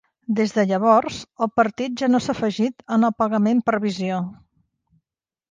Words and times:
Des 0.37 0.53
de 0.53 0.61
llavors, 0.69 1.19
el 1.45 1.51
partit 1.59 1.99
ja 2.03 2.09
no 2.13 2.21
s'ha 2.29 2.35
afegit 2.39 2.83
en 2.97 3.09
el 3.11 3.15
pagament 3.25 3.61
per 3.69 3.79
visió. 3.87 4.19